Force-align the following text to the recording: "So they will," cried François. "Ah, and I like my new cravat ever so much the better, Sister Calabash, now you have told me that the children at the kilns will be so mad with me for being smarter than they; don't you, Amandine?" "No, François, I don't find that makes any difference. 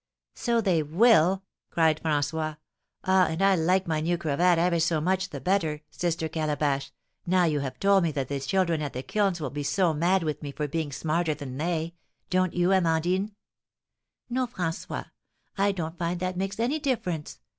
"So 0.33 0.61
they 0.61 0.81
will," 0.81 1.43
cried 1.69 2.01
François. 2.03 2.57
"Ah, 3.03 3.27
and 3.27 3.39
I 3.39 3.55
like 3.55 3.85
my 3.85 3.99
new 3.99 4.17
cravat 4.17 4.57
ever 4.57 4.79
so 4.79 4.99
much 4.99 5.29
the 5.29 5.39
better, 5.39 5.83
Sister 5.91 6.27
Calabash, 6.27 6.91
now 7.27 7.43
you 7.43 7.59
have 7.59 7.77
told 7.79 8.01
me 8.01 8.11
that 8.13 8.27
the 8.27 8.39
children 8.39 8.81
at 8.81 8.93
the 8.93 9.03
kilns 9.03 9.39
will 9.39 9.51
be 9.51 9.61
so 9.61 9.93
mad 9.93 10.23
with 10.23 10.41
me 10.41 10.53
for 10.53 10.67
being 10.67 10.91
smarter 10.91 11.35
than 11.35 11.55
they; 11.57 11.93
don't 12.31 12.53
you, 12.55 12.73
Amandine?" 12.73 13.35
"No, 14.27 14.47
François, 14.47 15.11
I 15.55 15.71
don't 15.71 15.99
find 15.99 16.19
that 16.19 16.35
makes 16.35 16.59
any 16.59 16.79
difference. 16.79 17.39